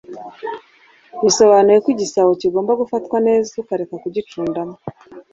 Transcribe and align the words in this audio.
Bisobanuye 1.23 1.77
ko 1.83 1.87
igisabo 1.95 2.31
kigomba 2.41 2.71
gufatwa 2.81 3.17
neza 3.27 3.49
Ukareka 3.61 3.95
kugicundamo 4.03 4.75